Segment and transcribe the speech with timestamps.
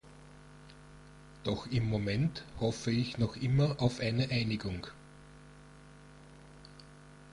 [1.43, 4.87] Doch im Moment hoffe ich noch immer auf eine Einigung.